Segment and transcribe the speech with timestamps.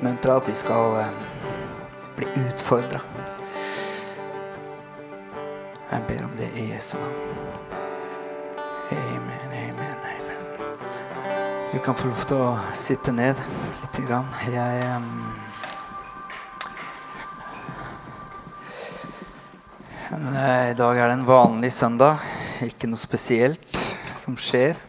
[0.00, 1.06] oppmuntra, at vi skal eh,
[2.16, 3.00] bli utfordra.
[5.90, 7.12] Jeg ber om det i Jesu navn.
[8.90, 10.40] Amen, amen, amen.
[11.72, 13.36] Du kan få lov til å sitte ned
[13.82, 14.30] lite grann.
[14.48, 15.10] Jeg um,
[20.16, 22.24] I dag er det en vanlig søndag.
[22.64, 23.82] Ikke noe spesielt
[24.16, 24.80] som skjer.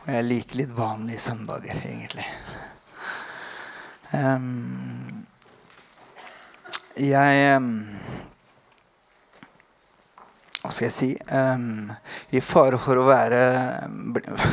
[0.00, 2.24] Og jeg liker litt vanlige søndager, egentlig.
[4.10, 5.26] Um,
[6.98, 7.68] jeg um,
[10.60, 11.92] Hva skal jeg si um,
[12.34, 13.38] I fare for å være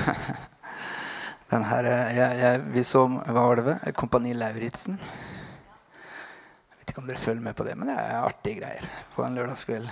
[1.52, 3.88] den her, jeg, jeg, Vi så Hva var det ved?
[3.98, 5.00] Kompani Lauritzen.
[5.02, 9.26] Jeg vet ikke om dere følger med på det, men det er artige greier på
[9.26, 9.90] en lørdagskveld.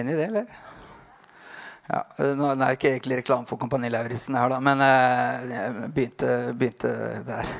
[0.00, 0.65] Enig i det, eller?
[1.86, 2.02] Ja,
[2.34, 6.30] nå er det ikke egentlig reklame for Kompani Lauritzen her, da, men uh, jeg begynte,
[6.58, 6.92] begynte,
[7.26, 7.50] der.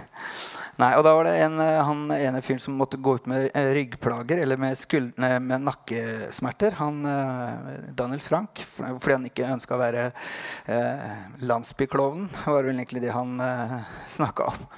[0.77, 3.47] Nei, og da var det en, eh, han ene fyren som måtte gå ut med
[3.73, 4.77] ryggplager eller med,
[5.41, 6.77] med nakkesmerter.
[6.83, 6.99] Han,
[7.97, 10.03] Daniel Frank, fordi han ikke ønska å være
[11.41, 12.29] landsbyklovnen.
[12.45, 13.79] var vel egentlig det han eh,
[14.19, 14.69] snakka om.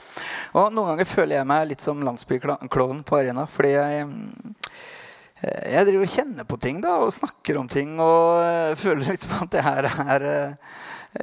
[0.61, 4.98] Og noen ganger føler jeg meg litt som landsbyklovnen på arena, fordi jeg Eh,
[5.39, 9.37] jeg driver og kjenner på ting da, og snakker om ting og uh, føler liksom
[9.45, 10.73] at det her er uh,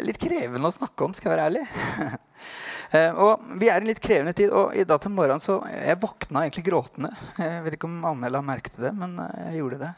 [0.05, 1.65] litt krevende å snakke om, skal jeg være ærlig.
[3.25, 5.99] og Vi er i en litt krevende tid, og i dag til morgenen så jeg
[5.99, 7.11] våkna egentlig gråtende.
[7.41, 9.91] Jeg vet ikke om Anne merket det, men jeg gjorde det.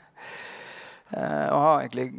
[1.14, 2.10] og har egentlig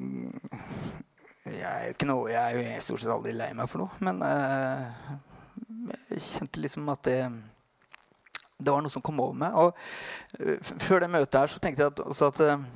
[1.48, 4.20] jeg er, noe, jeg er jo stort sett aldri lei meg for noe, men
[6.12, 7.20] jeg kjente liksom at det
[8.58, 9.54] det var noe som kom over meg.
[9.54, 9.74] Og
[10.42, 12.68] uh, før det møtet her så tenkte jeg at, også at uh,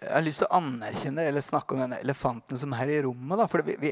[0.00, 3.36] Jeg har lyst til å anerkjenne eller snakke om denne elefanten som er i rommet.
[3.36, 3.46] Da.
[3.52, 3.90] For, vi, vi,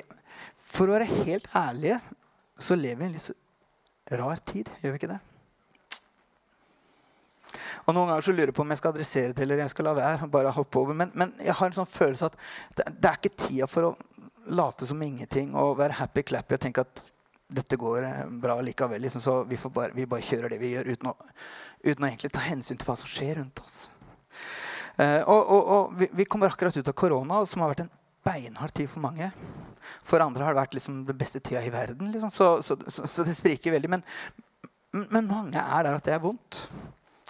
[0.65, 1.99] for å være helt ærlige
[2.59, 4.71] så lever vi i en litt rar tid.
[4.83, 5.19] Gjør vi ikke det?
[7.89, 9.87] Og Noen ganger så lurer jeg på om jeg skal adressere det eller jeg skal
[9.89, 10.31] la være.
[10.33, 10.97] bare hoppe over.
[10.97, 12.41] Men, men jeg har en sånn følelse at
[12.77, 13.95] det, det er ikke tida for å
[14.49, 17.03] late som ingenting og være happy-clappy og tenke at
[17.49, 19.03] dette går eh, bra likevel.
[19.03, 21.15] Liksom, så vi, bare, vi, bare, kjører det vi gjør, uten å,
[21.85, 23.79] uten å, egentlig ta hensyn til hva som skjer rundt oss.
[24.99, 27.95] Eh, og, og, og vi, vi, kommer akkurat ut av korona, som har vært en
[28.27, 29.31] beinhard tid for mange.
[30.05, 32.13] For andre har det vært liksom den beste tida i verden.
[32.13, 32.35] Liksom.
[32.35, 33.93] Så, så, så, så, det spriker veldig.
[33.97, 34.05] Men,
[35.07, 36.67] men, mange er der at det er vondt.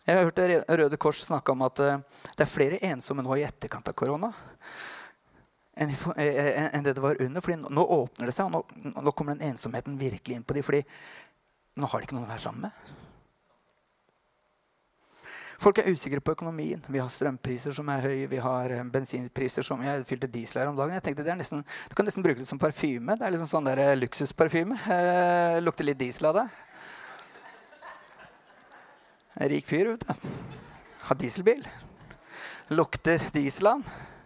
[0.09, 1.99] Jeg har hørt Røde Kors snakke om at uh,
[2.33, 4.31] det er flere ensomme nå i etterkant av korona
[5.78, 7.44] enn, enn det det var under.
[7.44, 10.56] fordi nå, nå åpner det seg, og nå, nå, kommer den ensomheten virkelig inn på
[10.56, 10.66] dem.
[10.66, 10.83] fordi
[11.78, 12.97] nå har de ikke noen å være sammen med.
[15.59, 16.84] Folk er usikre på økonomien.
[16.87, 18.28] Vi har strømpriser som er høye.
[18.31, 20.94] Vi har eh, bensinpriser som Jeg fylte diesel her om dagen.
[20.94, 23.17] Jeg tenkte nesten, Du kan nesten bruke det som parfyme.
[23.19, 24.78] Det er liksom sånn der eh, luksusparfyme.
[24.78, 26.47] Eh, lukter litt diesel av det.
[29.38, 30.31] En rik fyr, vet du.
[31.09, 31.67] Har dieselbil.
[32.71, 34.18] Lukter diesel av den.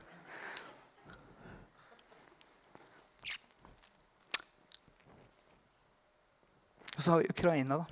[7.02, 7.86] Og så har vi Ukraina, da.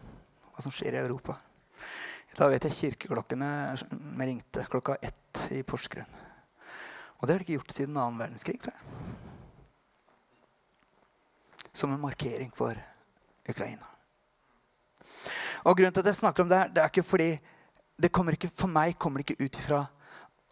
[0.54, 1.34] Hva som skjer i Europa.
[2.38, 3.48] Da vet jeg kirkeklokkene
[4.22, 6.06] ringte klokka ett i Porsgrunn.
[7.19, 8.84] Og det har de ikke gjort siden annen verdenskrig, tror jeg.
[11.75, 12.78] Som en markering for
[13.50, 13.91] Ukraina.
[15.66, 17.31] Og grunnen til at jeg snakker om det her, det er ikke fordi
[17.99, 19.84] det kommer ikke, For meg kommer det ikke ut ifra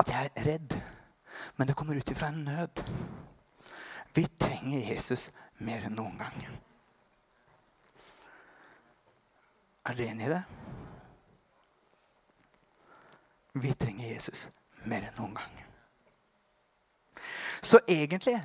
[0.02, 0.80] at jeg er redd,
[1.54, 2.82] men det kommer ut ifra en nød.
[4.18, 5.30] Vi trenger Jesus
[5.62, 6.66] mer enn noen gang.
[9.88, 10.43] Er dere enig i det?
[13.59, 14.50] Vi trenger Jesus
[14.84, 15.54] mer enn noen gang.
[17.65, 18.37] Så egentlig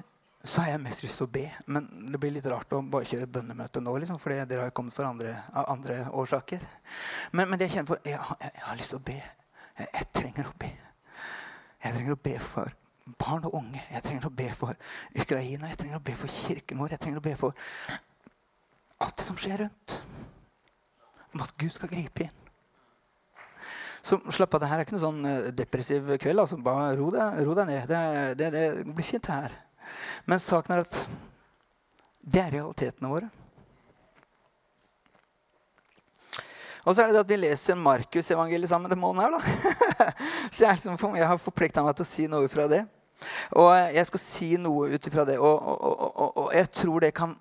[0.44, 1.44] så har jeg mest lyst til å be.
[1.72, 3.96] Men det blir litt rart å bare kjøre bønnemøte nå.
[4.02, 6.64] Liksom, fordi dere har kommet for andre, av andre årsaker.
[7.32, 9.20] Men, men, det jeg kjenner for, jeg, jeg, jeg har lyst til å be.
[9.20, 10.72] Jeg, jeg, trenger å be.
[11.84, 12.76] Jeg trenger å be for
[13.20, 13.84] barn og unge.
[13.92, 14.84] Jeg trenger å be for
[15.24, 15.72] Ukraina.
[15.72, 16.96] Jeg trenger å be for kirken vår.
[16.96, 17.72] Jeg trenger å be for
[19.03, 19.83] alt det som skjer rundt
[21.34, 22.40] om at Gud skal gripe inn.
[24.03, 26.41] Så slapp av, det her er ikke noe sånn eh, depressiv kveld.
[26.44, 27.85] altså Bare ro deg, ro deg ned.
[27.88, 28.02] Det,
[28.40, 29.56] det, det, blir fint, det her.
[30.28, 30.97] Men saken er at
[32.24, 33.30] det er realitetene våre.
[36.84, 39.24] Og så er det det at vi leser Markusevangeliet sammen denne måneden.
[39.24, 40.12] her da.
[40.52, 42.84] så jeg, liksom, jeg har forplikta meg til å si noe fra det.
[43.56, 45.38] Og jeg skal si noe ut ifra det.
[45.40, 47.38] Og, og, og, og, jeg tror det kan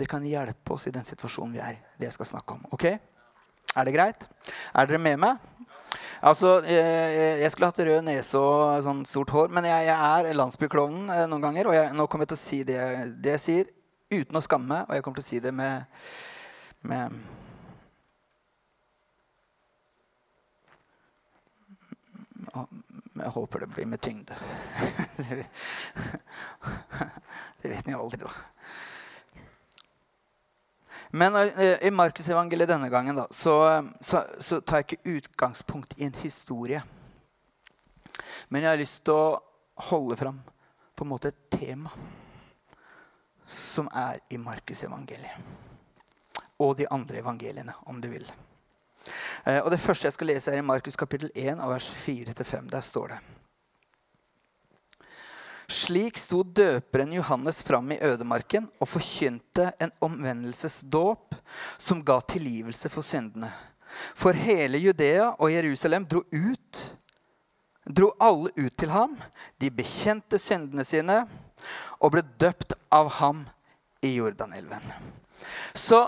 [0.00, 1.80] det kan hjelpe oss i den situasjonen vi er.
[1.98, 2.62] Det jeg skal snakke om.
[2.72, 2.86] Ok?
[2.90, 4.24] Er det greit?
[4.74, 5.34] Er dere med meg?
[6.20, 10.36] Altså, jeg, jeg skulle hatt rød nese og sånn stort hår, men jeg, jeg er
[10.36, 11.64] landsbyklovnen eh, noen ganger.
[11.70, 12.80] Og jeg, nå kommer jeg til å si det,
[13.24, 13.70] det jeg sier,
[14.12, 15.74] uten å skamme, og jeg kommer til å si det med,
[16.90, 17.04] med
[23.20, 24.34] Jeg håper det blir med tyngde.
[27.60, 28.28] det vet ni aldri, da.
[31.10, 33.54] Men uh, i Markusevangeliet denne gangen da, så,
[34.00, 36.82] så, så, tar jeg ikke utgangspunkt i en historie.
[38.48, 39.40] Men jeg har lyst til å
[39.90, 40.38] holde fram
[40.94, 41.90] på en måte et tema
[43.50, 45.58] som er i Markusevangeliet.
[46.60, 48.26] Og de andre evangeliene, om du vil.
[49.46, 52.70] Uh, og Det første jeg skal lese, er i Markus kapittel 1, vers 4-5.
[52.70, 53.20] Der står det
[55.70, 61.36] slik sto døperen Johannes fram i ødemarken og forkynte en omvendelsesdåp
[61.78, 63.50] som ga tilgivelse for syndene.
[64.14, 66.82] For hele Judea og Jerusalem dro ut,
[67.86, 69.16] dro alle ut til ham.
[69.58, 71.24] De bekjente syndene sine
[71.98, 73.44] og ble døpt av ham
[74.02, 74.84] i Jordanelven.
[75.74, 76.06] Så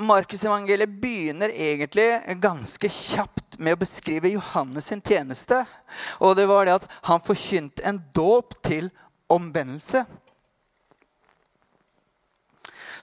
[0.00, 5.58] Markusevangeliet begynner egentlig ganske kjapt med å beskrive Johannes sin tjeneste.
[6.24, 8.88] Og det var det at han forkynte en dåp til
[9.30, 10.06] omvendelse.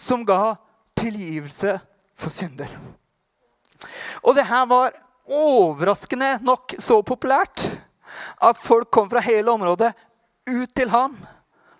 [0.01, 0.55] Som ga
[0.97, 1.77] tilgivelse
[2.17, 2.71] for synder.
[4.25, 4.97] Og det her var
[5.27, 7.67] overraskende nok så populært
[8.41, 9.94] at folk kom fra hele området
[10.49, 11.17] ut til ham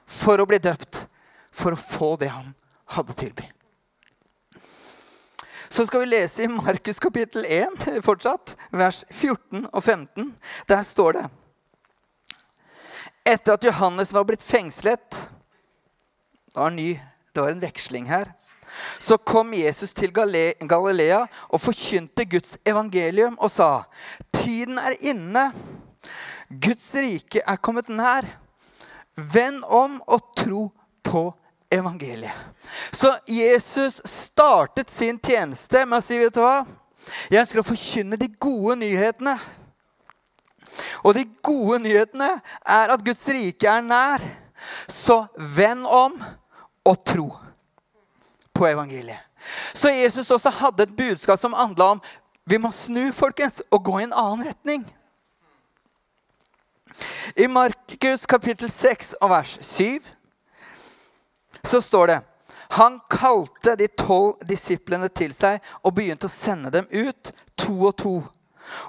[0.06, 1.08] for å bli døpt.
[1.50, 2.54] For å få det han
[2.94, 3.56] hadde å.
[5.69, 10.31] Så skal vi lese i Markus kapittel 1, fortsatt, vers 14 og 15.
[10.69, 11.25] Der står det
[13.28, 16.94] Etter at Johannes var blitt fengslet Det var, ny,
[17.36, 18.31] det var en veksling her.
[19.00, 23.84] Så kom Jesus til Galilea og forkynte Guds evangelium og sa.:
[24.34, 25.52] Tiden er inne.
[26.50, 28.25] Guds rike er kommet nær.
[29.16, 30.72] Vend om og tro
[31.04, 32.34] på evangeliet evangeliet.
[32.92, 36.66] Så Jesus startet sin tjeneste med å si vet du hva?
[37.31, 39.38] Jeg ønsker å forkynne de gode nyhetene.
[41.04, 42.30] Og de gode nyhetene
[42.62, 44.24] er at Guds rike er nær.
[44.92, 46.18] Så vend om
[46.88, 47.30] og tro
[48.56, 49.24] på evangeliet.
[49.74, 52.02] Så Jesus også hadde et budskap som handla om
[52.48, 54.86] vi må snu folkens, og gå i en annen retning.
[57.36, 60.00] I Markus kapittel 6 og vers 7
[61.68, 62.19] så står det
[62.75, 67.94] han kalte de tolv disiplene til seg og begynte å sende dem ut to og
[68.02, 68.16] to.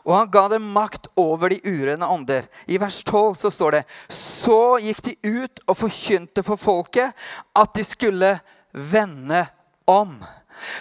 [0.02, 2.48] Og han ga dem makt over de urene ånder.
[2.66, 7.14] I vers 12 så står det Så gikk de ut og forkynte for folket
[7.54, 8.32] at de skulle
[8.72, 9.46] vende
[9.86, 10.18] om.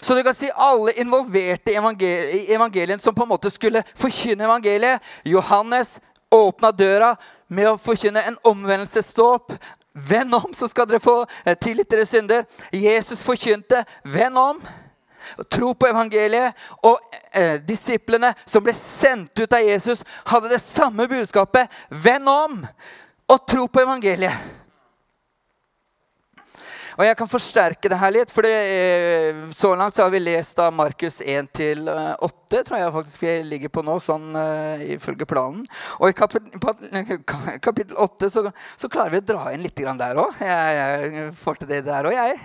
[0.01, 5.05] Så du kan si alle involverte i evangelien, som på en måte skulle forkynne evangeliet.
[5.23, 5.99] Johannes
[6.33, 7.13] åpna døra
[7.47, 9.53] med å forkynne en omvendelsesdåp.
[9.97, 11.23] Vend om, så skal dere få
[11.57, 12.43] tilgitt tillit til deres synder.
[12.73, 13.85] Jesus forkynte.
[14.03, 14.61] Vend om.
[15.51, 16.53] Tro på evangeliet.
[16.83, 16.99] Og
[17.33, 21.67] eh, disiplene som ble sendt ut av Jesus, hadde det samme budskapet.
[21.89, 22.61] Vend om
[23.27, 24.33] og tro på evangeliet.
[26.97, 28.31] Og jeg kan forsterke det her litt.
[28.33, 33.21] for eh, Så langt så har vi lest av Markus 1-8, eh, tror jeg faktisk
[33.21, 35.67] vi ligger på nå, sånn uh, ifølge planen.
[36.01, 36.15] Og i
[37.67, 40.41] kapittel 8 så, så, klarer vi å dra inn litt der òg.
[40.41, 42.39] Jeg, jeg, får til det der òg, jeg.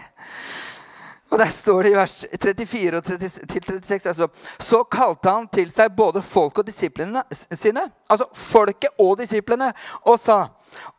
[1.32, 4.26] Og Der står det i vers 34 36 altså,
[4.60, 9.70] Så kalte han til seg både folk og disiplene sine, altså folket og disiplene,
[10.04, 10.42] og sa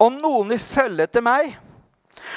[0.01, 1.53] om noen vil følge etter meg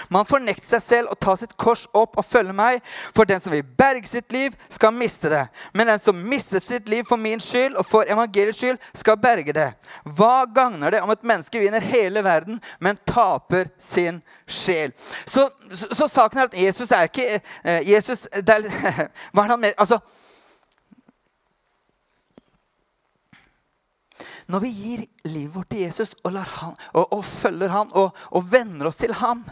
[0.09, 2.83] man fornekter seg selv og tar sitt kors opp og følger meg.
[3.17, 5.45] For den som vil berge sitt liv, skal miste det.
[5.75, 9.55] Men den som mister sitt liv for min skyld og for evangeliets skyld, skal berge
[9.57, 9.71] det.
[10.05, 14.95] Hva gagner det om et menneske vinner hele verden, men taper sin sjel?
[15.27, 17.41] Så, så, så saken er at Jesus er ikke
[17.87, 18.71] Jesus, det er,
[19.33, 19.99] Hva er han mer Altså,
[24.47, 28.53] når vi gir livet vårt til Jesus og, han, og, og følger han og, og
[28.53, 29.43] venner oss til ham,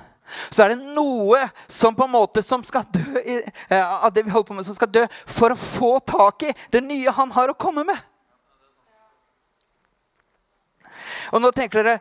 [0.51, 3.45] så er det noe som på en måte som skal dø eh,
[3.79, 6.85] av det vi holder på med, som skal dø for å få tak i det
[6.85, 7.99] nye han har å komme med.
[11.33, 11.99] Og nå tenker dere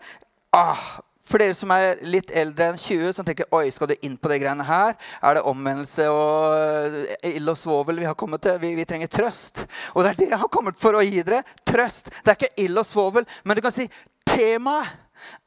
[0.56, 0.80] ah,
[1.28, 4.32] For dere som er litt eldre enn 20, som tenker oi, skal du inn på
[4.32, 4.98] de greiene her?
[5.24, 8.60] Er det omvendelse og eh, ild og svovel vi har kommet til?
[8.62, 9.64] Vi, vi, trenger trøst.
[9.94, 11.44] Og det er det jeg har kommet for å gi dere.
[11.68, 12.12] Trøst.
[12.24, 13.88] Det er ikke ild og svovel, men du kan si
[14.28, 15.00] temaet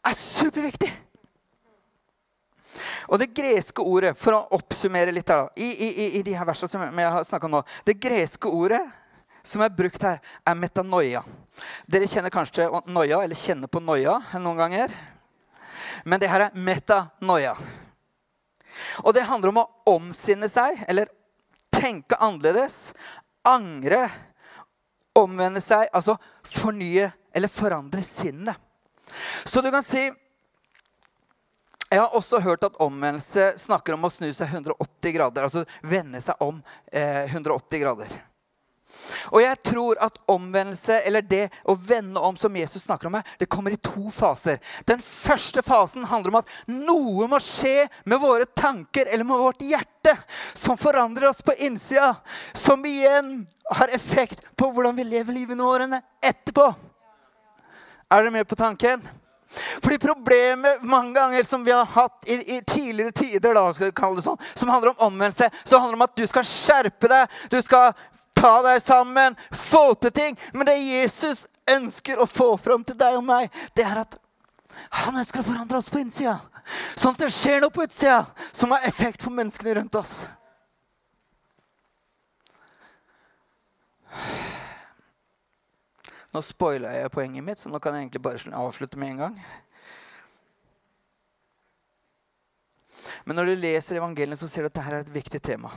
[0.06, 0.92] er superviktig.
[3.08, 6.70] Og det greske ordet, for å oppsummere litt her, i, i, i de her versene
[6.70, 8.82] som jeg har snakka om nå Det greske ordet
[9.46, 11.22] som er brukt her, er metanoia.
[11.86, 14.94] Dere kjenner kanskje noia, eller kjenner på noia noen ganger.
[16.04, 17.54] Men det her er metanoia.
[19.04, 21.12] Og det handler om å omsinne seg, eller
[21.72, 22.90] tenke annerledes,
[23.46, 24.08] angre,
[25.16, 26.16] omvende seg, altså
[26.50, 28.58] fornye eller forandre sinnet.
[29.46, 30.08] Så du kan si
[31.90, 35.46] Jeg har også hørt at omvendelse snakker om å snu seg 180 grader.
[35.46, 36.58] Altså vende seg om
[36.90, 38.16] eh, 180 grader.
[39.30, 43.26] Og jeg tror at omvendelse, eller det å vende om som Jesus snakker om her,
[43.38, 44.58] det kommer i to faser.
[44.88, 49.62] Den første fasen handler om at noe må skje med våre tanker eller med vårt
[49.66, 50.16] hjerte
[50.54, 52.14] som forandrer oss på innsida.
[52.56, 53.38] Som igjen
[53.78, 56.66] har effekt på hvordan vi lever livet i årene etterpå.
[58.06, 59.02] Er dere med på tanken?
[59.82, 63.96] Fordi Problemet mange ganger som vi har hatt i, i tidligere tider, da, skal vi
[63.96, 67.38] kalle det sånn, som handler om omvendelse, som handler om at du skal skjerpe deg,
[67.50, 67.94] du skal
[68.36, 70.38] ta deg sammen, få til ting.
[70.52, 74.18] Men det Jesus ønsker å få fram til deg og meg, det er at
[75.02, 76.38] han ønsker å forandre oss på innsida.
[76.98, 80.18] Sånn at det skjer noe på utsida som har effekt for menneskene rundt oss.
[86.36, 89.36] Nå spoila jeg poenget mitt, så nå kan jeg egentlig bare avslutte med en gang.
[93.24, 95.70] Men når du leser evangeliet, så ser du at dette er et viktig tema.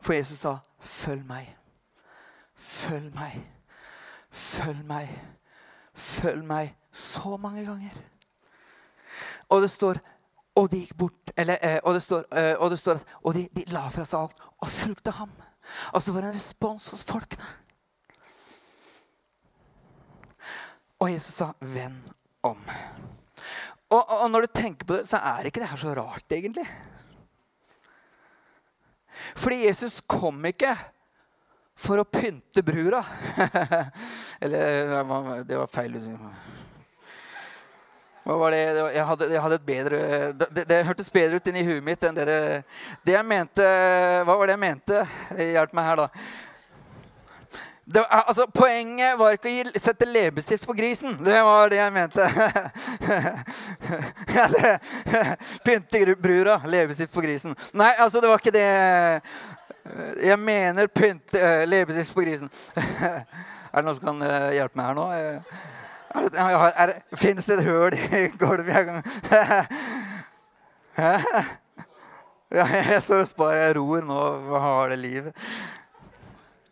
[0.00, 1.56] For Jesus sa, 'Følg meg.
[2.54, 3.46] Følg meg.
[4.30, 5.08] Følg meg.
[5.94, 7.94] Følg meg.' Så mange ganger.
[9.48, 10.00] Og det står
[10.56, 13.34] og de gikk bort, eller, eh, og, det står, eh, og det står at og
[13.34, 15.30] de, de la fra seg alt og fulgte ham.
[15.92, 17.46] Altså det var en respons hos folkene.
[21.00, 22.70] Og Jesus sa, 'Vend om'.
[23.90, 26.66] Og, og, når du tenker på det, så er ikke det her så rart, egentlig.
[29.36, 30.72] Fordi Jesus kom ikke
[31.76, 33.04] for å pynte brura.
[34.42, 36.00] Eller det var feil.
[38.26, 38.62] Det?
[38.94, 39.98] Jeg hadde, jeg hadde et bedre
[40.34, 42.24] det, det, hørtes bedre ut inni huet mitt enn det,
[43.06, 43.66] det jeg mente
[44.26, 45.04] Hva var det jeg mente?
[45.38, 46.08] Hjelp meg her, da.
[47.86, 51.12] Det, altså, poenget var ikke å gi, sette leppestift på grisen.
[51.22, 52.26] Det var det jeg mente.
[55.66, 57.54] Pynte brura, leppestift på grisen.
[57.78, 58.66] Nei, altså, det var ikke det.
[60.26, 62.50] Jeg mener pynte uh, leppestift på grisen.
[62.74, 65.06] er det noen som kan uh, hjelpe meg her nå?
[66.16, 69.02] Er Fins det et høl i gulvet jeg kan
[72.56, 73.56] Jeg står og sparer.
[73.66, 74.20] Jeg ror nå.
[74.48, 75.46] Hva har det livet?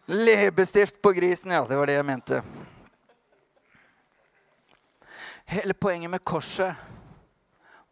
[0.06, 1.64] Leppestift på grisen, ja.
[1.68, 2.42] Det var det jeg mente.
[5.50, 6.74] Hele poenget med korset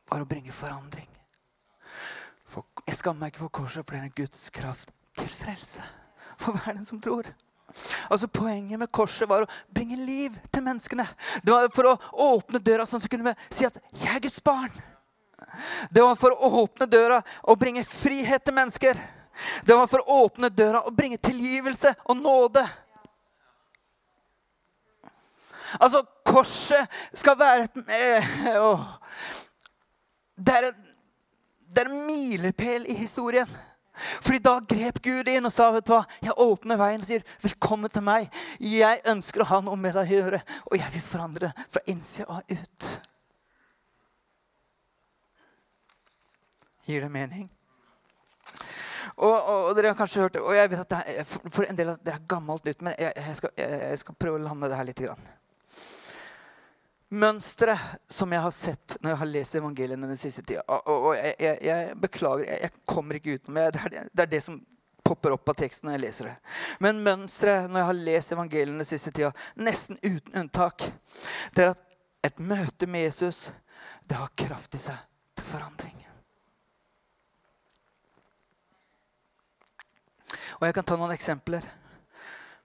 [0.09, 1.09] var å bringe forandring.
[2.53, 5.85] For, jeg skammer meg ikke for korset, for det er en Guds kraft til frelse
[6.41, 7.29] for hver den som tror.
[8.11, 11.07] Altså Poenget med korset var å bringe liv til menneskene.
[11.43, 11.99] Det var for å
[12.29, 14.83] åpne døra sånn at vi kunne si at 'jeg er Guds barn'.
[15.91, 18.97] Det var for å åpne døra og bringe frihet til mennesker.
[19.65, 22.65] Det var for å åpne døra og bringe tilgivelse og nåde.
[25.81, 27.77] Altså, korset skal være et
[28.57, 28.81] øh,
[30.37, 30.89] Det er en,
[31.75, 33.49] det er en milepæl i historien.
[33.95, 37.25] Fordi da grep Gud inn og sa vet du hva, jeg åpner veien og sier
[37.45, 38.29] velkommen til meg.
[38.59, 42.39] Jeg ønsker å ha noe med deg å gjøre, og jeg vil forandre fra innsida
[42.39, 42.89] og ut.
[46.89, 47.51] Gir det mening?
[49.17, 51.77] Og, og, og, dere har kanskje hørt og jeg vet at er, for, for en
[51.77, 54.45] del av dere er gammelt nytt, men jeg, jeg, skal, jeg, jeg skal prøve å
[54.47, 55.03] lande det her litt.
[55.03, 55.42] Grann
[57.13, 60.63] mønsteret som jeg har sett når jeg har lest evangeliene den siste tida.
[60.67, 63.65] Og, og jeg, jeg, jeg, beklager, jeg, jeg, kommer ikke utenom det.
[63.69, 64.61] Er det, det er det som
[65.03, 66.37] popper opp av teksten når jeg leser det.
[66.85, 70.87] Men mønsteret når jeg har lest evangeliene den siste tida, nesten uten unntak,
[71.53, 71.89] det er at
[72.23, 73.49] et møte med Jesus
[74.09, 74.99] det har kraft i seg
[75.37, 75.99] til forandring.
[80.61, 81.65] Og Jeg kan ta noen eksempler.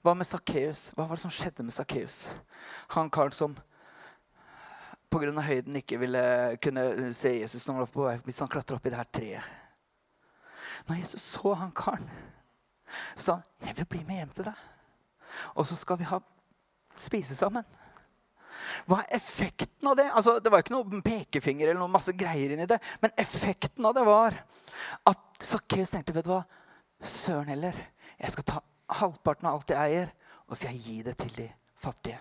[0.05, 0.91] Hva med Sakkeus?
[0.93, 2.27] Hva var det som skjedde med Sakkeus?
[2.93, 3.55] Han karen som
[5.09, 5.41] pga.
[5.41, 8.87] høyden ikke ville kunne se Jesus når han var på vei hvis han klatra opp
[8.87, 9.43] i det her treet.
[10.87, 12.09] Når Jesus så han karen,
[13.15, 14.63] sa han, 'Jeg vil bli med hjem til deg.'
[15.55, 16.19] Og så skal vi ha
[16.97, 17.65] spise sammen.
[18.87, 20.07] Hva er effekten av det?
[20.11, 22.79] Altså, det var ikke noe pekefinger eller noe masse greier inni det.
[23.01, 24.33] Men effekten av det var
[25.05, 26.43] at Sakkeus tenkte vet du hva,
[27.01, 27.77] søren heller.
[28.17, 28.63] Jeg skal ta
[29.01, 30.11] halvparten av alt jeg eier,
[30.47, 31.47] og så skal jeg gi det til de
[31.77, 32.19] fattige.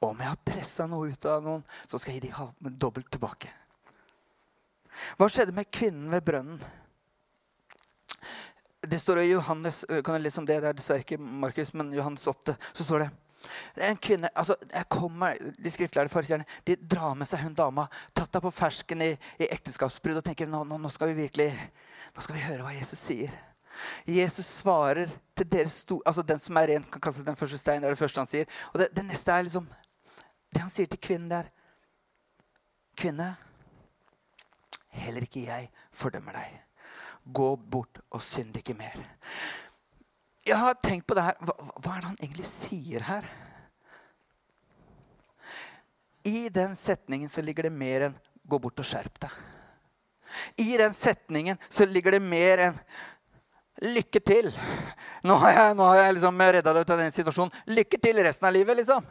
[0.00, 3.10] Og om jeg har pressa noe ut av noen, så skal jeg gi dem dobbelt
[3.12, 3.52] tilbake.
[5.18, 6.60] Hva skjedde med kvinnen ved brønnen?
[8.86, 11.90] Det står i Johannes kan jeg lese om det, det er dessverre ikke Markus, men
[11.96, 12.54] Johannes 8.
[12.72, 13.12] Så står det
[13.82, 18.30] En kvinne, altså, jeg kommer, De skriftlærde fariseerne de drar med seg hun dama, tatt
[18.30, 21.50] henne på fersken i, i ekteskapsbrudd, og tenker nå, nå, nå, skal vi virkelig,
[22.14, 23.34] nå skal vi høre hva Jesus sier.
[24.06, 27.82] Jesus svarer til deres sto, altså Den som er ren, kan kaste den første steinen.
[27.82, 28.46] Det er det første han sier.
[28.72, 29.68] Og det, det neste er liksom
[30.54, 31.50] det han sier til kvinnen der.
[32.96, 33.34] Kvinne,
[34.96, 36.60] heller ikke jeg fordømmer deg.
[37.36, 38.96] Gå bort og synd ikke mer.
[40.46, 41.36] Jeg har tenkt på det her.
[41.42, 43.26] Hva, hva er det han egentlig sier her?
[46.26, 48.16] I den setningen så ligger det mer enn
[48.46, 49.36] 'gå bort og skjerp deg'.
[50.56, 52.80] I den setningen så ligger det mer enn
[53.82, 54.52] 'lykke til'.
[55.26, 57.52] Nå har jeg, nå har jeg liksom redda deg ut av den situasjonen.
[57.66, 59.06] Lykke til resten av livet, liksom.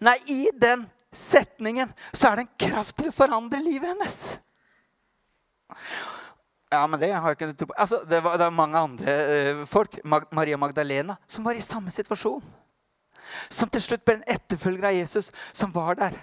[0.00, 4.16] Nei, i den setningen så er det en kraft til å forandre livet hennes.
[6.74, 7.78] Ja, men det har jeg ikke tro på.
[7.78, 11.62] Altså, det, var, det var mange andre uh, folk, Mag Maria Magdalena, som var i
[11.62, 12.42] samme situasjon.
[13.52, 16.18] Som til slutt ble en etterfølger av Jesus, som var der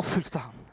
[0.00, 0.71] og fulgte han.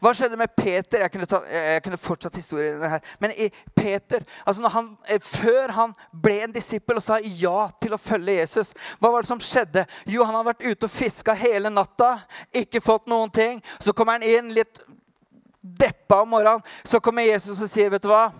[0.00, 1.02] Hva skjedde med Peter?
[1.02, 3.02] Jeg kunne, ta, jeg kunne fortsatt historien her.
[3.22, 3.34] Men
[3.76, 8.38] Peter, altså han, eh, før han ble en disippel og sa ja til å følge
[8.40, 9.86] Jesus, hva var det som skjedde?
[10.06, 12.14] Jo, han hadde vært ute og fiska hele natta,
[12.54, 13.62] ikke fått noen ting.
[13.82, 14.82] Så kommer han inn litt
[15.60, 16.62] deppa om morgenen.
[16.84, 18.30] Så kommer Jesus og sier, 'Vet du hva?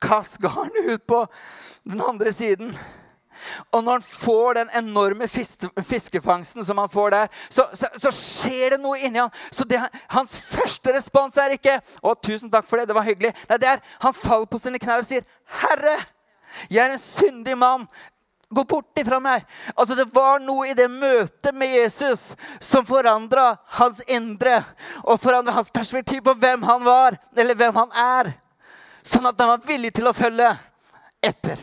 [0.00, 1.26] Kast garnet ut på
[1.84, 2.76] den andre siden.'
[3.72, 8.76] Og når han får den enorme fiskefangsten som han får der, så, så, så skjer
[8.76, 9.32] det noe inni han.
[9.50, 9.80] Så det,
[10.10, 13.34] Hans første respons er ikke 'Å, tusen takk for det, det var hyggelig'.
[13.48, 15.98] Nei, det er Han faller på sine knær og sier, 'Herre,
[16.68, 17.88] jeg er en syndig mann.
[18.50, 23.56] Gå bort ifra meg.' Altså Det var noe i det møtet med Jesus som forandra
[23.78, 24.64] hans indre
[25.04, 28.32] og forandra hans perspektiv på hvem han var, eller hvem han er.
[29.02, 30.50] Sånn at han var villig til å følge
[31.22, 31.62] etter.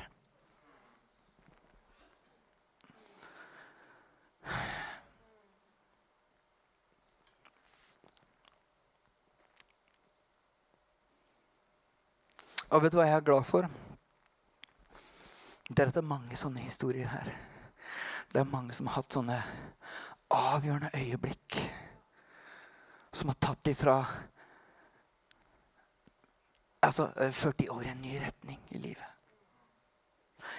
[12.67, 13.67] Og vet du hva jeg er glad for?
[15.67, 17.29] Det er at det er mange sånne historier her.
[18.31, 19.37] Det er mange som har hatt sånne
[20.35, 21.59] avgjørende øyeblikk.
[23.15, 24.01] Som har tatt ifra
[26.83, 29.13] altså, 40 år i en ny retning i livet.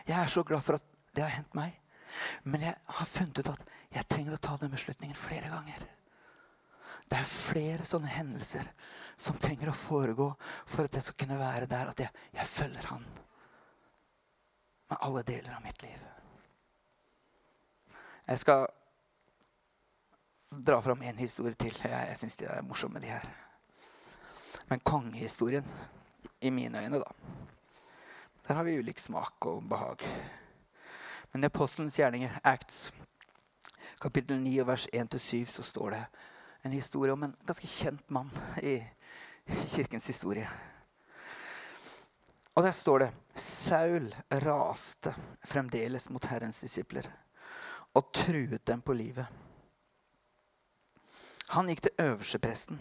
[0.09, 1.77] Jeg er så glad for at det har hendt meg.
[2.49, 5.85] Men jeg har funnet ut at jeg trenger å ta den beslutningen flere ganger.
[7.09, 8.69] Det er flere sånne hendelser
[9.19, 10.29] som trenger å foregå
[10.67, 13.07] for at jeg skal kunne være der at jeg, jeg følger Han
[14.89, 16.05] med alle deler av mitt liv.
[18.29, 18.67] Jeg skal
[20.49, 21.75] dra fram en historie til.
[21.85, 23.27] Jeg, jeg syns de er morsomme, de her.
[24.69, 25.67] Men kongehistorien,
[26.41, 27.13] i mine øyne, da
[28.49, 30.01] Der har vi ulik smak og behag.
[31.33, 32.93] Men i Apostelens gjerninger, Acts,
[34.01, 36.05] kapittel 9, vers 1-7, så står det
[36.65, 38.31] en historie om en ganske kjent mann
[38.63, 38.79] i
[39.49, 40.49] kirkens historie.
[42.59, 44.09] Og der står det Saul
[44.43, 45.15] raste
[45.47, 47.07] fremdeles mot Herrens disipler
[47.95, 49.27] og truet dem på livet.
[51.55, 52.81] Han gikk til øverstepresten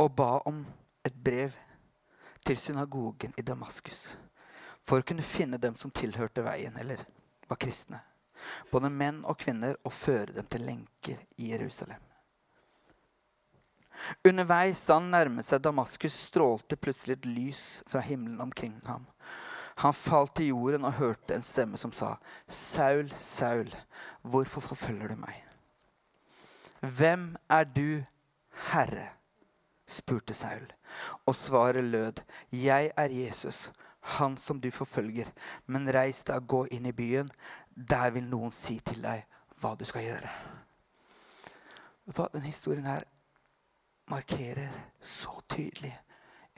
[0.00, 0.64] og ba om
[1.06, 1.54] et brev
[2.46, 4.18] til synagogen i Damaskus
[4.88, 7.04] for å kunne finne dem som tilhørte veien, eller
[7.48, 8.00] var kristne.
[8.72, 12.09] Både menn og kvinner, og føre dem til lenker i Jerusalem.
[14.24, 19.06] Underveis da han nærmet seg Damaskus, strålte plutselig et lys fra himmelen omkring ham.
[19.80, 23.70] Han falt til jorden og hørte en stemme som sa, 'Saul, Saul,
[24.22, 25.44] hvorfor forfølger du meg?'
[26.82, 28.04] 'Hvem er du,
[28.72, 29.08] Herre?'
[29.86, 30.72] spurte Saul.
[31.26, 32.20] Og svaret lød,
[32.52, 35.32] 'Jeg er Jesus, han som du forfølger.'
[35.66, 37.28] 'Men reis deg og gå inn i byen.
[37.90, 39.24] Der vil noen si til deg
[39.60, 40.30] hva du skal gjøre.'
[42.10, 43.02] Så denne historien her
[44.10, 45.92] markerer så tydelig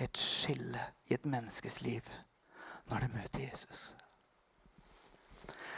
[0.01, 2.07] et skille i et menneskes liv
[2.91, 3.93] når det møter Jesus.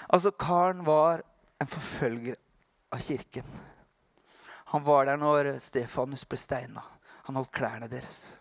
[0.09, 1.25] Altså, Karen var
[1.61, 2.39] en forfølger
[2.93, 3.47] av kirken.
[4.75, 6.83] Han var der når Stefanus ble steina.
[7.27, 8.37] Han holdt klærne deres.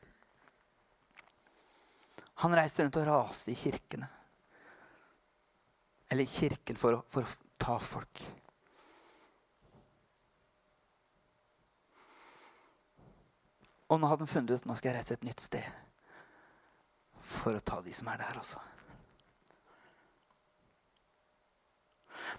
[2.44, 4.10] Han reiste rundt og raste i kirkene.
[6.12, 8.24] Eller kirken for å, for å ta folk.
[13.90, 15.82] Og nå hadde han funnet ut at nå skal jeg reise et nytt sted
[17.24, 18.62] for å ta de som er der også.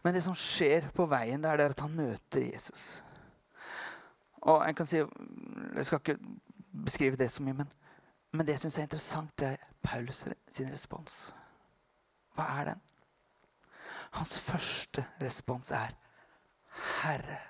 [0.05, 3.03] Men det som skjer på veien, det er at han møter Jesus.
[4.45, 6.19] Og Jeg kan si, jeg skal ikke
[6.85, 7.71] beskrive det så mye, men,
[8.33, 11.35] men det jeg syns er interessant, det er Paulus sin respons.
[12.35, 12.83] Hva er den?
[14.15, 15.97] Hans første respons er
[16.75, 17.41] 'Herre'.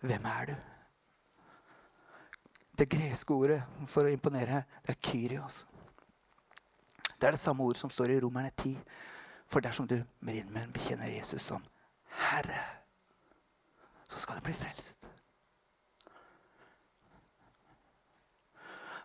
[0.00, 0.54] Hvem er du?
[2.78, 5.64] Det greske ordet for å imponere det er 'kyrios'.
[7.20, 8.78] Det er det samme ord som står i Romerne 10.
[9.46, 11.64] For dersom du med din munn bekjenner Jesus som
[12.08, 12.60] Herre,
[14.08, 15.06] så skal du bli frelst.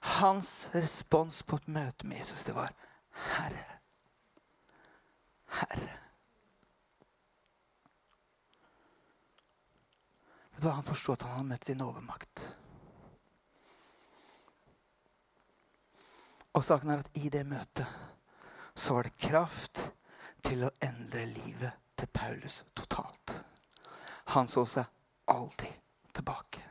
[0.01, 2.73] Hans respons på et møte med Jesus, det var
[3.11, 3.65] Herre.
[5.45, 5.97] Herre.
[10.51, 10.75] Vet du hva?
[10.75, 12.58] Han forsto at han hadde møtt sin overmakt.
[16.59, 17.87] Og saken er at i det møtet
[18.75, 19.79] så var det kraft
[20.43, 23.31] til å endre livet til Paulus totalt.
[24.35, 24.89] Han så seg
[25.31, 25.69] aldri
[26.11, 26.65] tilbake.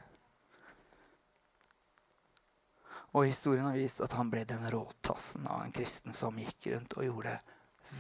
[3.16, 6.98] Og historien har vist at han ble den råtassen av en kristen som gikk rundt
[6.98, 7.38] og gjorde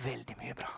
[0.04, 0.74] veldig mye bra.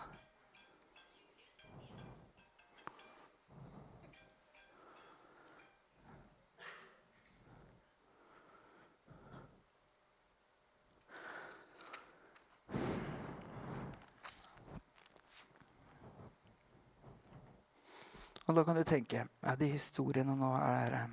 [18.50, 21.10] Og da kan du tenke ja, de historiene nå er der,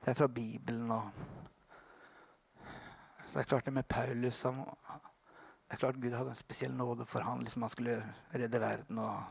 [0.00, 1.10] Det er fra Bibelen og
[3.26, 6.74] Så det er klart det med Paulus han, Det er klart Gud hadde en spesiell
[6.76, 9.22] nåde for han, liksom Han skulle redde verden og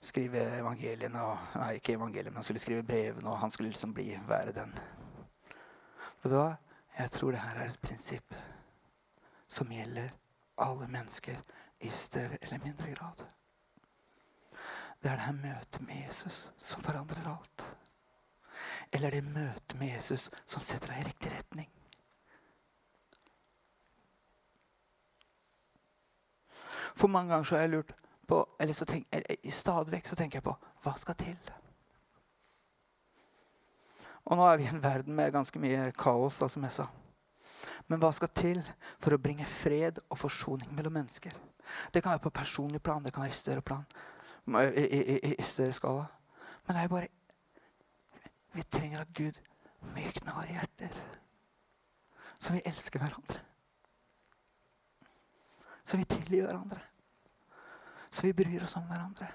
[0.00, 3.94] skrive evangeliene og, Nei, ikke evangeliene, men han skulle skrive brevene, og han skulle liksom
[3.94, 4.72] bli, være den.
[6.22, 6.54] Vet du hva?
[6.98, 8.34] Jeg tror det her er et prinsipp
[9.48, 10.14] som gjelder
[10.58, 11.42] alle mennesker
[11.80, 13.26] i større eller mindre grad.
[15.00, 17.64] Det er det møtet med Jesus som forandrer alt.
[18.92, 21.70] Eller det møtet med Jesus som setter deg i riktig retning.
[26.98, 27.94] For mange ganger så har jeg lurt
[28.28, 31.38] på eller så tenk, eller, Stadig vekk så tenker jeg på hva skal til?
[34.28, 36.86] Og nå er vi i en verden med ganske mye kaos, da, som jeg sa.
[37.88, 38.60] Men hva skal til
[39.00, 41.32] for å bringe fred og forsoning mellom mennesker?
[41.90, 43.86] Det kan være på personlig plan, det kan være i større plan
[44.46, 46.06] i, i, i større skala.
[46.66, 47.08] Men det er jo bare
[48.52, 49.36] Vi trenger at Gud
[49.94, 50.96] mykner våre hjerter.
[52.38, 53.40] Så vi elsker hverandre.
[55.84, 56.80] Så vi tilgir hverandre.
[58.10, 59.28] Så vi bryr oss om hverandre.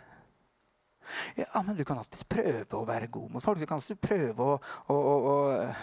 [1.38, 3.60] Ja, men Du kan alltids prøve å være god mot folk.
[3.60, 5.76] Du kan alltid prøve å, å, å, å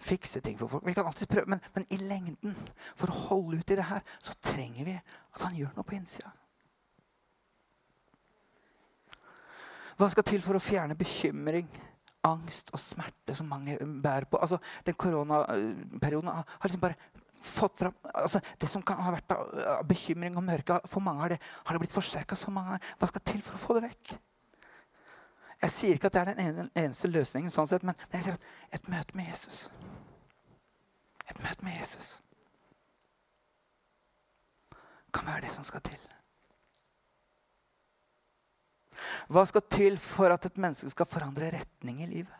[0.00, 0.86] fikse ting for folk.
[0.86, 2.56] Vi kan prøve, men, men, i lengden,
[2.96, 5.96] for å holde ut i det her, så trenger vi at han gjør noe på
[5.98, 6.32] innsida.
[10.00, 11.68] Hva skal til for å fjerne bekymring,
[12.24, 14.40] angst og smerte som mange bærer på?
[14.40, 16.96] Altså, den Koronaperioden har, liksom bare
[17.40, 21.34] fått fram altså, Det som kan ha vært av bekymring og mørke, for mange har
[21.34, 22.90] det, har det blitt forsterka så mange ganger.
[23.00, 24.14] Hva skal til for å få det vekk?
[25.60, 28.40] Jeg sier ikke at det er den eneste løsningen, sånn sett, men, men jeg sier
[28.40, 29.66] at et møte med Jesus
[31.28, 32.16] Et møte med Jesus
[35.12, 36.09] kan være det som skal til.
[39.28, 42.36] Hva skal til for at et menneske skal forandre retning i livet?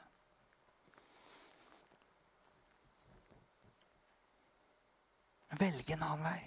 [5.61, 6.41] Velge en annen vei.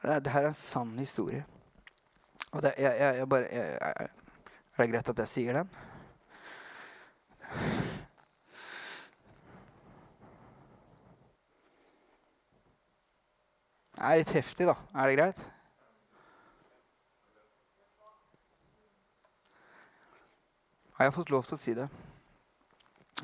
[0.00, 1.44] Det her er en sann historie.
[2.52, 4.10] Og det, jeg, jeg, jeg bare, er
[4.80, 5.74] det greit at jeg sier den?
[14.00, 14.76] Er litt heftig, da.
[14.96, 15.42] Er det greit?
[21.00, 21.88] Jeg har fått lov til å si det.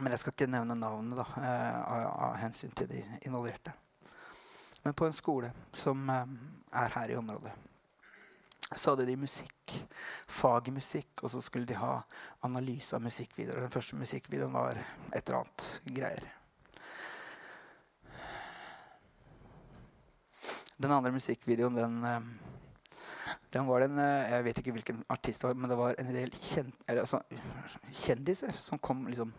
[0.01, 3.73] Men jeg skal ikke nevne navnet da, eh, av, av hensyn til de involverte.
[4.85, 6.35] Men på en skole som eh,
[6.83, 7.53] er her i området,
[8.75, 9.77] så hadde de musikk.
[10.29, 11.23] Fag i musikk.
[11.23, 12.01] Og så skulle de ha
[12.49, 13.67] analyse av musikkvideoer.
[13.67, 16.29] Den første musikkvideoen var et eller annet greier.
[20.83, 25.49] Den andre musikkvideoen, den, eh, den var den eh, Jeg vet ikke hvilken artist det
[25.49, 27.23] var, men det var en del kjen, altså,
[27.93, 29.33] kjendiser som kom liksom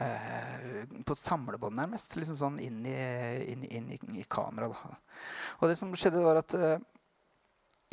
[0.00, 2.16] eh, på samlebånd, nærmest.
[2.18, 2.96] Liksom sånn inn i,
[3.52, 4.98] inn, inn i, i kameraet.
[5.60, 6.76] Og det som skjedde, var at eh,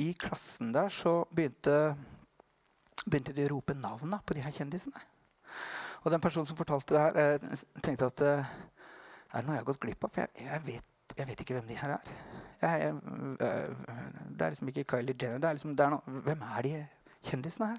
[0.02, 1.96] i klassen der så begynte,
[3.06, 5.04] begynte de å rope navnene på de her kjendisene.
[6.02, 8.54] Og den personen som fortalte det her, eh, tenkte at eh,
[9.32, 10.16] er det noe jeg har gått glipp av?
[10.16, 10.88] For jeg, jeg vet
[11.18, 12.12] jeg vet ikke hvem de her er.
[12.62, 13.76] Jeg, jeg, øh,
[14.30, 15.38] det er liksom ikke Kylie Jenner.
[15.38, 16.88] Det er liksom, det er no, hvem er de
[17.24, 17.78] kjendisene her?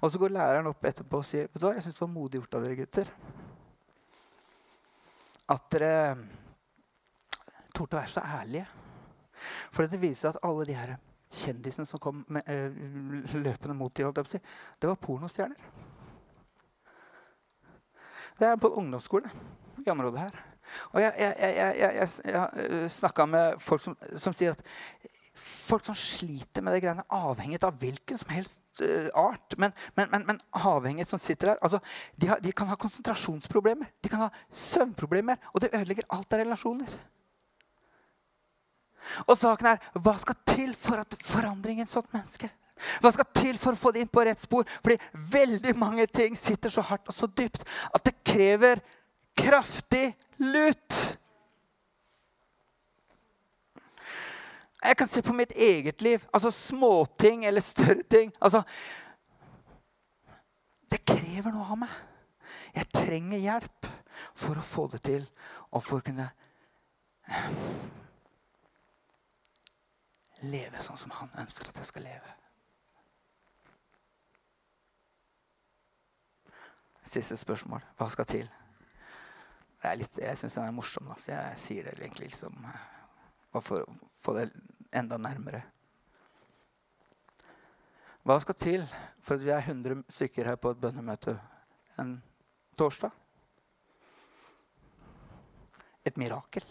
[0.00, 2.14] Og så går læreren opp etterpå og sier vet du hva, jeg syns det var
[2.14, 3.12] modig gjort av dere gutter.
[5.52, 6.16] at dere
[7.74, 8.66] torde å være så ærlige.
[9.72, 10.94] For det viser at alle de her
[11.32, 14.12] kjendisene som kom med, øh, løpende mot dem,
[14.80, 15.56] det var pornostjerner.
[18.38, 19.30] Det er på ungdomsskole
[19.86, 20.51] i området her.
[20.92, 24.62] Og jeg, jeg, jeg, jeg, snakka med folk som, som, sier at
[25.42, 29.56] folk som sliter med det greiene, avhengig av hvilken som helst uh, art.
[29.60, 31.80] Men, men, men, men, avhengighet som sitter der altså,
[32.16, 36.44] de, har, de, kan ha konsentrasjonsproblemer, de kan ha søvnproblemer, og det ødelegger alt av
[36.44, 36.98] relasjoner.
[39.26, 42.50] Og saken er hva skal til for at forandringen et sånt menneske?
[43.02, 44.66] Hva skal til for å få det inn på rett spor?
[44.82, 48.82] Fordi veldig mange ting sitter så hardt og så dypt at det krever
[49.38, 51.18] kraftig lut.
[54.82, 56.24] Jeg kan se på mitt eget liv.
[56.34, 58.32] Altså småting eller større ting.
[58.40, 58.62] Altså,
[60.90, 61.98] det krever noe av meg.
[62.74, 63.90] Jeg trenger hjelp
[64.34, 65.26] for å få det til
[65.70, 66.28] og for å kunne
[70.42, 72.34] leve sånn som han ønsker at jeg skal leve.
[77.12, 77.84] Siste spørsmål.
[77.98, 78.50] Hva skal til?
[79.82, 81.08] Litt, jeg syns den er morsom.
[81.10, 81.32] Altså.
[81.32, 82.54] Jeg sier det egentlig liksom
[83.60, 84.48] for å få det
[84.94, 85.62] enda nærmere.
[88.22, 88.84] Hva skal til
[89.26, 91.34] for at vi er 100 stykker her på et bønnemøte
[91.98, 92.14] en
[92.78, 93.10] torsdag?
[96.06, 96.64] Et mirakel.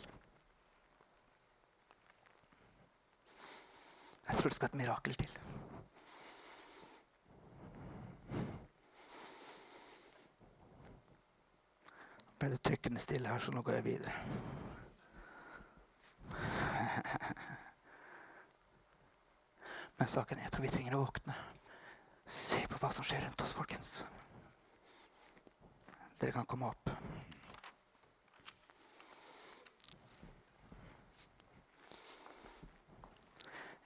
[4.27, 5.39] Jeg tror det skal et mirakel til.
[12.41, 14.13] Ble det trykkende stille her, så nå går jeg videre.
[19.99, 21.35] Men saken er tror vi trenger å våkne.
[22.25, 24.05] Se på hva som skjer rundt oss, folkens.
[26.17, 26.89] Dere kan komme opp.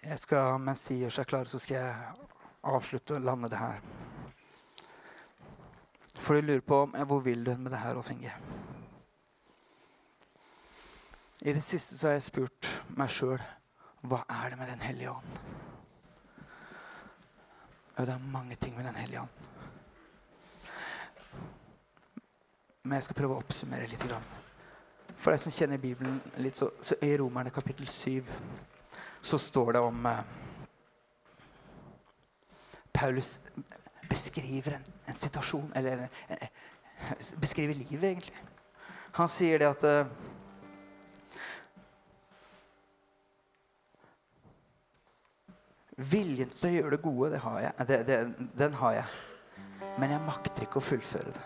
[0.05, 1.95] Jeg skal, Mens de gjør seg klare, så skal jeg
[2.75, 3.79] avslutte og lande det her.
[6.25, 8.31] For du lurer på hvor vil du med det her, Rolf Inge?
[11.41, 13.41] I det siste så har jeg spurt meg sjøl
[14.05, 15.37] hva er det med Den hellige ånd?
[17.97, 19.29] Ja, det er mange ting med Den hellige ånd.
[22.83, 24.07] Men jeg skal prøve å oppsummere litt.
[25.17, 28.25] For deg som kjenner Bibelen litt, så, så i Romerne kapittel 7
[29.21, 30.19] så står det om eh,
[32.93, 33.39] Paulus
[34.15, 36.47] beskriver en, en situasjon Eller en,
[37.41, 38.35] beskriver livet, egentlig.
[39.19, 40.13] Han sier det at uh,
[45.95, 47.87] Viljen til å gjøre det gode, det har jeg.
[47.87, 49.05] Det, det, den har jeg.
[49.95, 51.43] Men jeg makter ikke å fullføre det.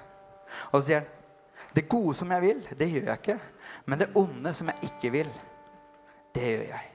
[0.72, 3.36] Og så sier han det gode som jeg vil, det gjør jeg ikke.
[3.86, 5.30] Men det onde som jeg ikke vil,
[6.34, 6.88] det gjør jeg.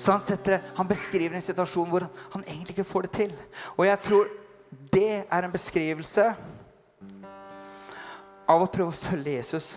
[0.00, 3.34] Så han, setter, han beskriver en situasjon hvor han, han egentlig ikke får det til.
[3.76, 4.30] Og jeg tror
[4.70, 6.24] det er en beskrivelse
[8.48, 9.76] av å prøve å følge Jesus.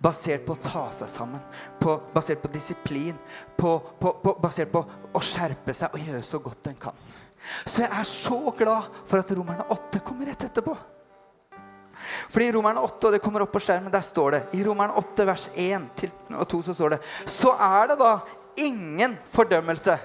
[0.00, 1.42] Basert på å ta seg sammen,
[1.80, 3.16] på, basert på disiplin,
[3.58, 7.06] på, på, basert på å skjerpe seg og gjøre så godt en kan.
[7.66, 10.74] Så jeg er så glad for at Romerne 8 kommer rett etterpå.
[12.32, 15.26] Fordi Romerne 8 og det kommer opp på skjermen, der står det i Romerne 8
[15.28, 16.04] vers 1
[16.36, 16.98] og 2 så står det
[17.30, 18.12] Så er det da
[18.60, 19.96] ingen fordømmelse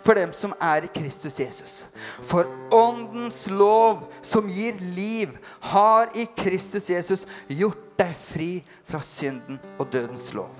[0.00, 1.86] for dem som er i Kristus Jesus.
[2.22, 8.52] For Åndens lov, som gir liv, har i Kristus Jesus gjort deg fri
[8.88, 10.54] fra synden og dødens lov.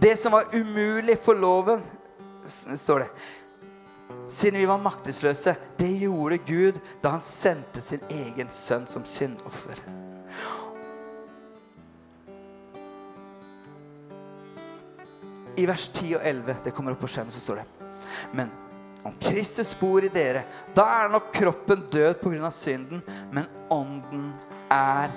[0.00, 1.82] Det som var umulig for loven,
[2.46, 3.10] står det
[4.28, 9.82] Siden vi var maktesløse, det gjorde Gud da han sendte sin egen sønn som syndoffer.
[15.56, 17.90] I vers 10 og 11 det kommer opp på skjermen, så står det
[18.36, 18.50] Men
[19.06, 20.42] om Kristus bor i dere,
[20.74, 22.50] da er nok kroppen død pga.
[22.50, 24.32] synden, men ånden
[24.70, 25.10] er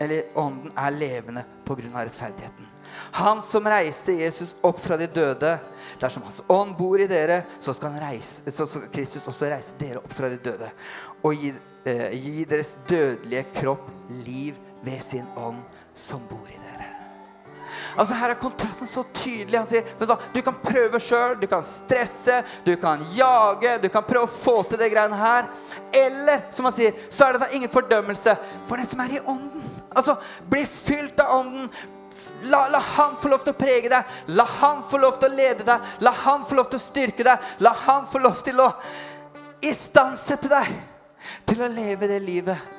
[0.00, 1.76] eller ånden er levende pga.
[1.76, 2.66] rettferdigheten.
[3.12, 5.58] Han som reiste Jesus opp fra de døde,
[6.00, 10.02] dersom hans ånd bor i dere, så skal, reise, så skal Kristus også reise dere
[10.02, 10.70] opp fra de døde
[11.22, 11.52] og gi,
[11.84, 13.88] eh, gi deres dødelige kropp
[14.26, 15.62] liv ved sin ånd
[15.94, 16.61] som bor i dere.
[17.96, 19.58] Altså Her er kontrasten så tydelig.
[19.58, 19.86] Han sier
[20.34, 24.58] du, kan prøve sjøl, du kan stresse, du kan jage, du kan prøve å få
[24.68, 25.48] til det greiene her.
[26.02, 28.36] Eller som han sier, så er det da ingen fordømmelse
[28.68, 29.66] for den som er i ånden.
[29.92, 30.16] Altså,
[30.50, 31.68] Bli fylt av ånden.
[32.42, 34.16] La, la, han få lov til å prege deg.
[34.34, 35.92] La han få lov til å lede deg.
[36.02, 37.52] La han få lov til å styrke deg.
[37.62, 38.68] La han få lov til å
[39.62, 40.72] istandsette deg
[41.46, 42.70] til å leve det livet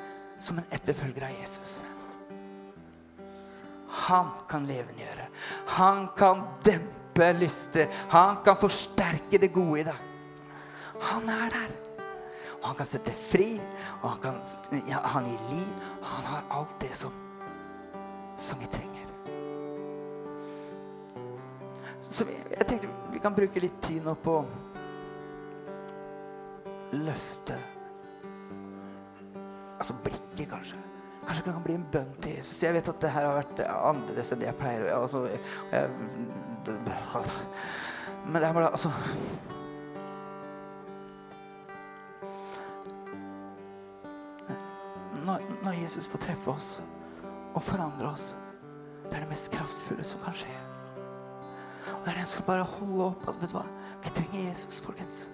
[0.44, 1.78] som en etterfølger av Jesus.
[4.08, 5.28] Han kan levendegjøre.
[5.76, 7.88] Han kan dempe lyster.
[8.12, 10.00] Han kan forsterke det gode i deg.
[11.00, 11.72] Han er der.
[12.60, 13.60] Og han kan sette fri,
[14.00, 15.88] og han kan ja, han gir liv.
[16.02, 17.12] Han har alt det som,
[18.40, 18.92] som vi trenger.
[22.10, 24.38] Så vi, jeg tenkte vi kan bruke litt tid nå på
[26.94, 27.56] løfte
[29.74, 30.78] Altså blikket, kanskje.
[31.24, 32.62] Kanskje det kan bli en bønn til Jesus.
[32.62, 35.24] Jeg vet at det her har vært annerledes enn det jeg pleier altså,
[38.24, 38.90] Men det er bare altså
[45.24, 46.68] når, når Jesus får treffe oss
[47.54, 48.32] og forandre oss,
[49.04, 50.54] det er det mest kraftfulle som kan skje.
[51.94, 53.28] Og det er det jeg skal bare holde opp.
[53.28, 53.64] at vet du hva?
[54.04, 55.24] Vi trenger Jesus, folkens.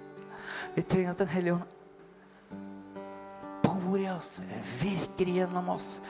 [0.76, 1.79] Vi trenger at Den hellige ånd
[3.90, 4.40] bor i oss,
[4.80, 6.00] virker gjennom oss.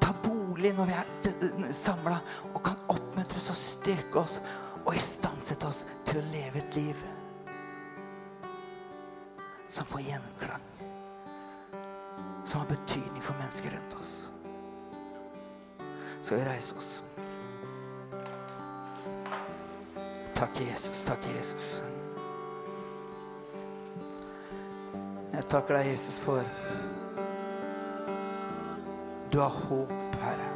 [0.00, 2.18] tar bolig når vi er samla,
[2.54, 4.38] og kan oppmuntre oss og styrke oss
[4.84, 7.06] og istandsette oss til å leve et liv
[9.68, 10.68] som får gjenklang
[12.48, 14.30] som har betydning for mennesker rundt oss.
[16.22, 17.02] Skal vi reise oss?
[20.34, 21.04] Takk, Jesus.
[21.04, 21.82] Takk, Jesus.
[25.38, 26.42] Jeg takker deg, Jesus, for
[29.30, 30.48] du har håp, Herre.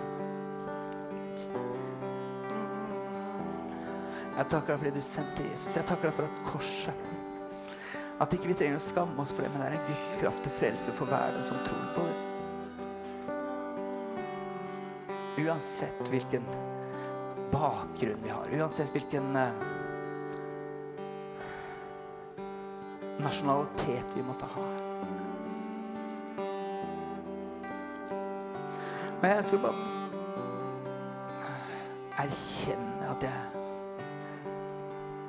[4.32, 5.76] Jeg takker deg fordi du sendte Jesus.
[5.76, 6.96] Jeg takker deg for at korset
[8.22, 10.42] at ikke vi trenger å skamme oss for det, men det er en Guds kraft
[10.42, 12.18] til frelse for hver den som tror på det.
[15.46, 16.44] Uansett hvilken
[17.54, 19.30] bakgrunn vi har, uansett hvilken
[23.22, 24.68] nasjonalitet vi måtte ha.
[29.22, 29.90] Og jeg ønsker bare
[32.18, 33.32] erkjenne at jeg,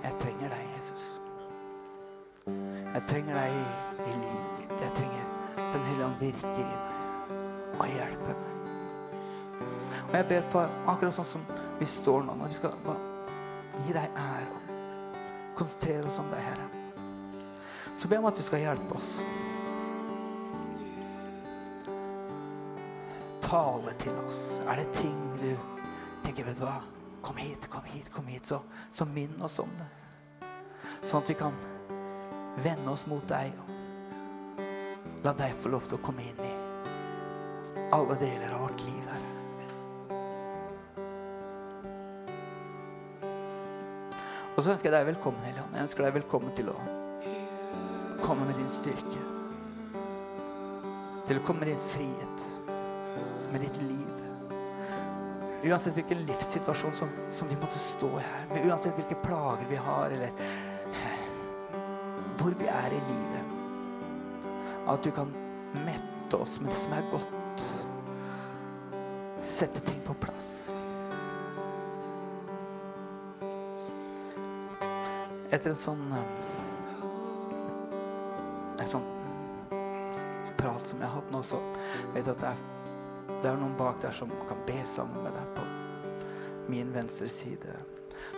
[0.04, 1.22] jeg trenger deg, Jesus.
[2.48, 3.64] Jeg trenger deg i,
[4.08, 4.76] livet mitt.
[4.82, 5.24] Jeg trenger
[5.58, 8.54] at Den hellige ånd virker i meg og hjelper meg.
[10.10, 11.46] Og jeg ber, for akkurat sånn som
[11.80, 12.76] vi står nå, når vi skal
[13.86, 16.83] gi deg ære og konsentrere oss om deg, Herre,
[17.96, 19.12] så ber jeg om at du skal hjelpe oss.
[23.44, 24.42] Tale til oss.
[24.68, 25.52] Er det ting du
[26.26, 26.82] tenker, vet du hva
[27.24, 28.46] Kom hit, kom hit, kom hit.
[28.46, 28.58] Så,
[28.92, 29.86] så minn oss om det.
[31.08, 31.56] Sånn at vi kan
[32.60, 33.56] vende oss mot deg.
[35.24, 36.52] La deg få lov til å komme inn i
[37.96, 39.32] alle deler av vårt liv, Herre.
[44.54, 45.80] Og så ønsker jeg deg velkommen, Helligånd.
[45.80, 46.78] Jeg ønsker deg velkommen til å
[48.24, 49.22] komme med din styrke.
[51.28, 52.46] Til å komme med din frihet,
[53.52, 54.12] med ditt liv.
[55.64, 60.12] Uansett hvilken livssituasjon som, som de måtte stå i her, uansett hvilke plager vi har,
[60.12, 60.32] eller
[62.40, 63.54] hvor vi er i livet.
[64.92, 65.32] At du kan
[65.86, 67.68] mette oss med det som er godt.
[69.44, 70.50] Sette ting på plass.
[75.54, 76.53] Etter en sånn eh,
[78.84, 79.06] En sånn
[80.60, 81.60] prat som jeg har hatt nå, så
[82.14, 82.62] vet jeg at er,
[83.44, 85.64] det er noen bak der som kan be sammen med deg på
[86.72, 87.78] min venstre side.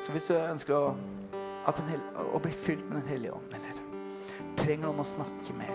[0.01, 0.93] Så hvis du ønsker å,
[1.89, 3.81] hel, å bli fylt med Den hellige ånd, eller
[4.57, 5.73] trenger noen å snakke med,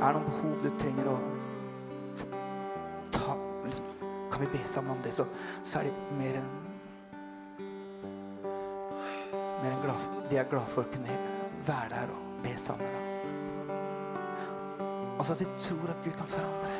[0.00, 1.16] er det noen behov du trenger å
[3.12, 3.88] ta liksom,
[4.32, 5.28] Kan vi be sammen om det, så,
[5.60, 6.52] så er de mer enn
[9.62, 11.16] enn glad, De er glad for å kunne
[11.68, 13.01] være der og be sammen.
[15.22, 16.71] Og så at jeg tror at Gud kan forandre.